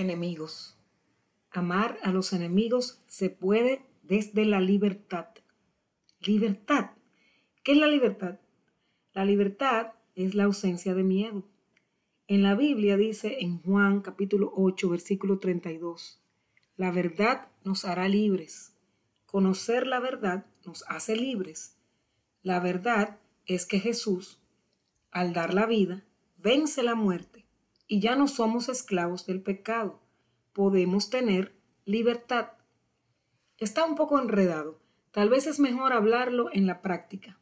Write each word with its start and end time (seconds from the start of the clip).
enemigos. 0.00 0.76
Amar 1.50 1.98
a 2.02 2.10
los 2.10 2.32
enemigos 2.32 3.02
se 3.06 3.30
puede 3.30 3.84
desde 4.02 4.44
la 4.44 4.60
libertad. 4.60 5.26
Libertad. 6.20 6.90
¿Qué 7.62 7.72
es 7.72 7.78
la 7.78 7.86
libertad? 7.86 8.40
La 9.12 9.24
libertad 9.24 9.92
es 10.14 10.34
la 10.34 10.44
ausencia 10.44 10.94
de 10.94 11.02
miedo. 11.02 11.44
En 12.26 12.42
la 12.42 12.54
Biblia 12.54 12.96
dice 12.96 13.38
en 13.40 13.60
Juan 13.60 14.00
capítulo 14.00 14.52
8 14.54 14.88
versículo 14.88 15.38
32, 15.38 16.22
la 16.76 16.90
verdad 16.92 17.48
nos 17.64 17.84
hará 17.84 18.08
libres. 18.08 18.76
Conocer 19.26 19.86
la 19.86 20.00
verdad 20.00 20.46
nos 20.64 20.84
hace 20.88 21.16
libres. 21.16 21.76
La 22.42 22.60
verdad 22.60 23.18
es 23.46 23.66
que 23.66 23.80
Jesús, 23.80 24.40
al 25.10 25.32
dar 25.32 25.52
la 25.52 25.66
vida, 25.66 26.04
vence 26.38 26.82
la 26.82 26.94
muerte 26.94 27.39
y 27.90 27.98
ya 27.98 28.14
no 28.14 28.28
somos 28.28 28.68
esclavos 28.68 29.26
del 29.26 29.42
pecado. 29.42 30.00
Podemos 30.52 31.10
tener 31.10 31.56
libertad. 31.84 32.52
Está 33.58 33.84
un 33.84 33.96
poco 33.96 34.20
enredado. 34.20 34.78
Tal 35.10 35.28
vez 35.28 35.48
es 35.48 35.58
mejor 35.58 35.92
hablarlo 35.92 36.50
en 36.52 36.68
la 36.68 36.82
práctica. 36.82 37.40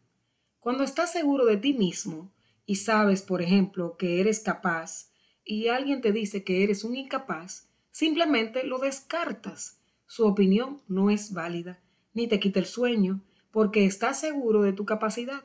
Cuando 0.58 0.84
estás 0.84 1.12
seguro 1.12 1.44
de 1.44 1.58
ti 1.58 1.74
mismo 1.74 2.32
y 2.64 2.76
sabes, 2.76 3.20
por 3.20 3.42
ejemplo, 3.42 3.98
que 3.98 4.22
eres 4.22 4.40
capaz 4.40 5.12
y 5.44 5.68
alguien 5.68 6.00
te 6.00 6.12
dice 6.12 6.44
que 6.44 6.64
eres 6.64 6.82
un 6.82 6.96
incapaz, 6.96 7.68
simplemente 7.90 8.64
lo 8.64 8.78
descartas. 8.78 9.82
Su 10.06 10.26
opinión 10.26 10.80
no 10.88 11.10
es 11.10 11.34
válida, 11.34 11.78
ni 12.14 12.26
te 12.26 12.40
quita 12.40 12.58
el 12.58 12.66
sueño, 12.66 13.22
porque 13.50 13.84
estás 13.84 14.18
seguro 14.18 14.62
de 14.62 14.72
tu 14.72 14.86
capacidad. 14.86 15.44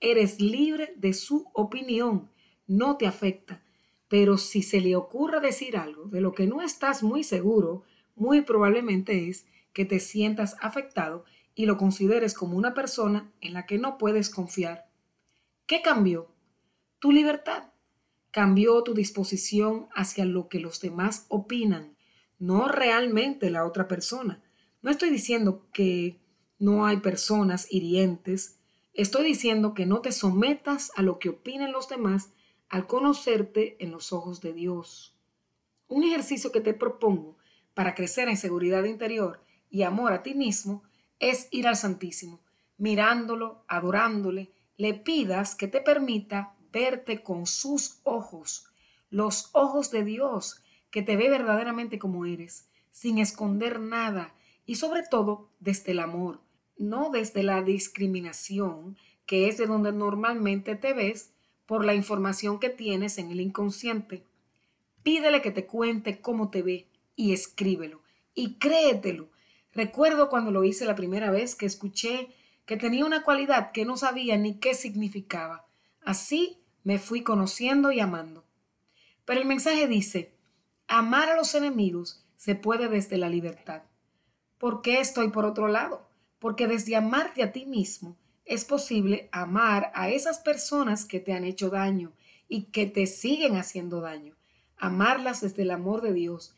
Eres 0.00 0.40
libre 0.40 0.92
de 0.96 1.12
su 1.12 1.48
opinión, 1.52 2.32
no 2.66 2.96
te 2.96 3.06
afecta, 3.06 3.63
pero 4.08 4.38
si 4.38 4.62
se 4.62 4.80
le 4.80 4.96
ocurre 4.96 5.40
decir 5.40 5.76
algo 5.76 6.04
de 6.04 6.20
lo 6.20 6.32
que 6.32 6.46
no 6.46 6.60
estás 6.60 7.02
muy 7.02 7.24
seguro, 7.24 7.84
muy 8.14 8.42
probablemente 8.42 9.28
es 9.28 9.46
que 9.72 9.84
te 9.84 10.00
sientas 10.00 10.56
afectado 10.60 11.24
y 11.54 11.66
lo 11.66 11.76
consideres 11.76 12.34
como 12.34 12.56
una 12.56 12.74
persona 12.74 13.32
en 13.40 13.54
la 13.54 13.66
que 13.66 13.78
no 13.78 13.98
puedes 13.98 14.30
confiar. 14.30 14.88
¿Qué 15.66 15.82
cambió? 15.82 16.28
Tu 16.98 17.12
libertad. 17.12 17.70
Cambió 18.30 18.82
tu 18.82 18.94
disposición 18.94 19.88
hacia 19.94 20.24
lo 20.24 20.48
que 20.48 20.58
los 20.58 20.80
demás 20.80 21.26
opinan, 21.28 21.96
no 22.38 22.68
realmente 22.68 23.48
la 23.50 23.64
otra 23.64 23.86
persona. 23.86 24.42
No 24.82 24.90
estoy 24.90 25.10
diciendo 25.10 25.66
que 25.72 26.18
no 26.58 26.84
hay 26.84 26.98
personas 26.98 27.68
hirientes, 27.70 28.58
estoy 28.92 29.24
diciendo 29.24 29.72
que 29.72 29.86
no 29.86 30.00
te 30.00 30.12
sometas 30.12 30.90
a 30.96 31.02
lo 31.02 31.18
que 31.18 31.28
opinen 31.28 31.72
los 31.72 31.88
demás 31.88 32.32
al 32.74 32.88
conocerte 32.88 33.76
en 33.78 33.92
los 33.92 34.12
ojos 34.12 34.40
de 34.40 34.52
Dios. 34.52 35.14
Un 35.86 36.02
ejercicio 36.02 36.50
que 36.50 36.60
te 36.60 36.74
propongo 36.74 37.36
para 37.72 37.94
crecer 37.94 38.28
en 38.28 38.36
seguridad 38.36 38.82
interior 38.82 39.44
y 39.70 39.84
amor 39.84 40.12
a 40.12 40.24
ti 40.24 40.34
mismo 40.34 40.82
es 41.20 41.46
ir 41.52 41.68
al 41.68 41.76
Santísimo, 41.76 42.40
mirándolo, 42.76 43.62
adorándole, 43.68 44.50
le 44.76 44.92
pidas 44.92 45.54
que 45.54 45.68
te 45.68 45.82
permita 45.82 46.56
verte 46.72 47.22
con 47.22 47.46
sus 47.46 48.00
ojos, 48.02 48.66
los 49.08 49.50
ojos 49.52 49.92
de 49.92 50.02
Dios, 50.02 50.60
que 50.90 51.02
te 51.02 51.14
ve 51.14 51.30
verdaderamente 51.30 52.00
como 52.00 52.26
eres, 52.26 52.66
sin 52.90 53.18
esconder 53.18 53.78
nada 53.78 54.34
y 54.66 54.74
sobre 54.74 55.04
todo 55.08 55.48
desde 55.60 55.92
el 55.92 56.00
amor, 56.00 56.40
no 56.76 57.10
desde 57.10 57.44
la 57.44 57.62
discriminación, 57.62 58.98
que 59.26 59.46
es 59.46 59.58
de 59.58 59.66
donde 59.66 59.92
normalmente 59.92 60.74
te 60.74 60.92
ves 60.92 61.33
por 61.66 61.84
la 61.84 61.94
información 61.94 62.58
que 62.58 62.70
tienes 62.70 63.18
en 63.18 63.30
el 63.30 63.40
inconsciente. 63.40 64.24
Pídele 65.02 65.42
que 65.42 65.50
te 65.50 65.66
cuente 65.66 66.20
cómo 66.20 66.50
te 66.50 66.62
ve 66.62 66.88
y 67.16 67.32
escríbelo 67.32 68.02
y 68.34 68.54
créetelo. 68.54 69.28
Recuerdo 69.72 70.28
cuando 70.28 70.50
lo 70.50 70.64
hice 70.64 70.84
la 70.84 70.94
primera 70.94 71.30
vez 71.30 71.54
que 71.54 71.66
escuché 71.66 72.28
que 72.66 72.76
tenía 72.76 73.04
una 73.04 73.22
cualidad 73.22 73.72
que 73.72 73.84
no 73.84 73.96
sabía 73.96 74.36
ni 74.36 74.58
qué 74.58 74.74
significaba. 74.74 75.66
Así 76.02 76.58
me 76.82 76.98
fui 76.98 77.22
conociendo 77.22 77.92
y 77.92 78.00
amando. 78.00 78.44
Pero 79.24 79.40
el 79.40 79.46
mensaje 79.46 79.86
dice, 79.86 80.34
amar 80.86 81.28
a 81.28 81.36
los 81.36 81.54
enemigos 81.54 82.24
se 82.36 82.54
puede 82.54 82.88
desde 82.88 83.16
la 83.16 83.28
libertad. 83.28 83.82
¿Por 84.58 84.82
qué 84.82 85.00
estoy 85.00 85.28
por 85.28 85.44
otro 85.44 85.68
lado? 85.68 86.08
Porque 86.38 86.66
desde 86.66 86.96
amarte 86.96 87.42
a 87.42 87.52
ti 87.52 87.66
mismo 87.66 88.16
es 88.44 88.64
posible 88.64 89.28
amar 89.32 89.90
a 89.94 90.10
esas 90.10 90.38
personas 90.38 91.04
que 91.04 91.20
te 91.20 91.32
han 91.32 91.44
hecho 91.44 91.70
daño 91.70 92.12
y 92.48 92.64
que 92.64 92.86
te 92.86 93.06
siguen 93.06 93.56
haciendo 93.56 94.00
daño. 94.00 94.36
Amarlas 94.76 95.40
desde 95.40 95.62
el 95.62 95.70
amor 95.70 96.02
de 96.02 96.12
Dios, 96.12 96.54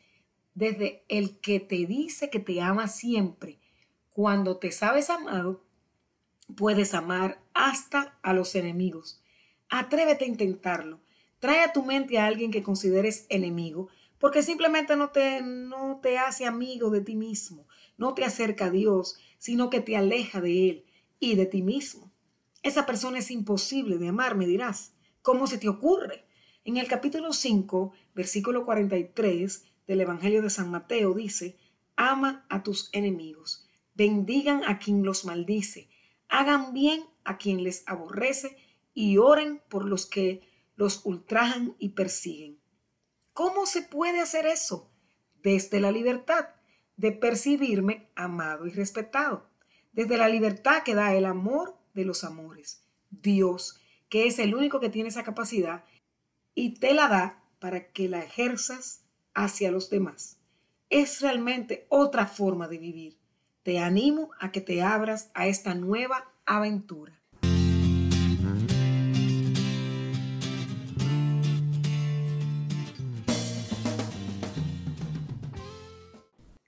desde 0.53 1.03
el 1.07 1.39
que 1.39 1.59
te 1.59 1.85
dice 1.85 2.29
que 2.29 2.39
te 2.39 2.61
ama 2.61 2.87
siempre. 2.87 3.59
Cuando 4.09 4.57
te 4.57 4.71
sabes 4.71 5.09
amado, 5.09 5.63
puedes 6.55 6.93
amar 6.93 7.39
hasta 7.53 8.17
a 8.21 8.33
los 8.33 8.55
enemigos. 8.55 9.21
Atrévete 9.69 10.25
a 10.25 10.29
intentarlo. 10.29 10.99
Trae 11.39 11.61
a 11.61 11.71
tu 11.71 11.83
mente 11.83 12.17
a 12.17 12.25
alguien 12.25 12.51
que 12.51 12.63
consideres 12.63 13.27
enemigo, 13.29 13.89
porque 14.17 14.41
simplemente 14.41 14.95
no 14.95 15.09
te, 15.09 15.41
no 15.41 15.99
te 16.01 16.17
hace 16.17 16.45
amigo 16.45 16.89
de 16.89 17.01
ti 17.01 17.15
mismo, 17.15 17.67
no 17.97 18.15
te 18.15 18.25
acerca 18.25 18.65
a 18.65 18.71
Dios, 18.71 19.19
sino 19.37 19.69
que 19.69 19.79
te 19.79 19.95
aleja 19.95 20.41
de 20.41 20.69
Él 20.69 20.85
y 21.19 21.35
de 21.35 21.45
ti 21.45 21.61
mismo. 21.61 22.11
Esa 22.63 22.85
persona 22.85 23.19
es 23.19 23.31
imposible 23.31 23.97
de 23.97 24.09
amar, 24.09 24.35
me 24.35 24.45
dirás. 24.45 24.93
¿Cómo 25.21 25.47
se 25.47 25.57
te 25.57 25.69
ocurre? 25.69 26.25
En 26.63 26.77
el 26.77 26.87
capítulo 26.87 27.33
5, 27.33 27.93
versículo 28.13 28.65
43 28.65 29.63
del 29.87 30.01
Evangelio 30.01 30.41
de 30.41 30.49
San 30.49 30.69
Mateo 30.69 31.13
dice, 31.13 31.57
ama 31.95 32.45
a 32.49 32.63
tus 32.63 32.89
enemigos, 32.91 33.67
bendigan 33.93 34.63
a 34.65 34.79
quien 34.79 35.03
los 35.03 35.23
maldice, 35.23 35.89
hagan 36.27 36.73
bien 36.73 37.05
a 37.23 37.37
quien 37.37 37.63
les 37.63 37.83
aborrece 37.87 38.57
y 38.93 39.17
oren 39.17 39.61
por 39.69 39.85
los 39.85 40.05
que 40.05 40.41
los 40.75 41.05
ultrajan 41.05 41.75
y 41.79 41.89
persiguen. 41.89 42.59
¿Cómo 43.33 43.65
se 43.65 43.81
puede 43.81 44.19
hacer 44.19 44.45
eso? 44.45 44.91
Desde 45.41 45.79
la 45.79 45.91
libertad 45.91 46.49
de 46.97 47.11
percibirme 47.11 48.09
amado 48.15 48.67
y 48.67 48.71
respetado 48.71 49.49
desde 49.97 50.15
la 50.15 50.29
libertad 50.29 50.83
que 50.83 50.93
da 50.93 51.15
el 51.15 51.25
amor 51.25 51.75
de 51.95 52.05
los 52.05 52.23
amores. 52.23 52.83
Dios, 53.09 53.81
que 54.09 54.27
es 54.27 54.37
el 54.37 54.53
único 54.53 54.79
que 54.79 54.89
tiene 54.89 55.09
esa 55.09 55.23
capacidad, 55.23 55.83
y 56.53 56.75
te 56.75 56.93
la 56.93 57.07
da 57.07 57.43
para 57.57 57.91
que 57.91 58.07
la 58.07 58.19
ejerzas 58.19 59.01
hacia 59.33 59.71
los 59.71 59.89
demás. 59.89 60.37
Es 60.91 61.19
realmente 61.21 61.87
otra 61.89 62.27
forma 62.27 62.67
de 62.67 62.77
vivir. 62.77 63.17
Te 63.63 63.79
animo 63.79 64.29
a 64.39 64.51
que 64.51 64.61
te 64.61 64.83
abras 64.83 65.31
a 65.33 65.47
esta 65.47 65.73
nueva 65.73 66.31
aventura. 66.45 67.19